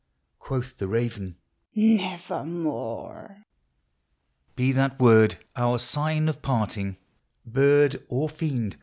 [0.39, 1.35] Quoth the raven,"
[1.75, 3.43] Nevermore!""
[4.55, 6.97] Be that word our sign of parting,
[7.45, 8.77] bird or fiend